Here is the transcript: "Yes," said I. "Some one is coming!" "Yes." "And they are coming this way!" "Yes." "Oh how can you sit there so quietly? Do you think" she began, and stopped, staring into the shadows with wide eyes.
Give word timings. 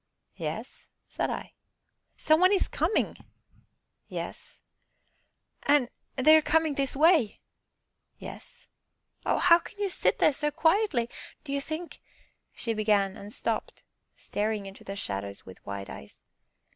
"Yes," 0.37 0.87
said 1.07 1.29
I. 1.29 1.53
"Some 2.17 2.39
one 2.39 2.51
is 2.51 2.67
coming!" 2.67 3.17
"Yes." 4.07 4.59
"And 5.61 5.91
they 6.15 6.35
are 6.35 6.41
coming 6.41 6.73
this 6.73 6.95
way!" 6.95 7.39
"Yes." 8.17 8.67
"Oh 9.27 9.37
how 9.37 9.59
can 9.59 9.77
you 9.79 9.89
sit 9.89 10.17
there 10.17 10.33
so 10.33 10.49
quietly? 10.49 11.07
Do 11.43 11.51
you 11.51 11.61
think" 11.61 12.01
she 12.55 12.73
began, 12.73 13.15
and 13.15 13.31
stopped, 13.31 13.83
staring 14.15 14.65
into 14.65 14.83
the 14.83 14.95
shadows 14.95 15.45
with 15.45 15.63
wide 15.67 15.91
eyes. 15.91 16.17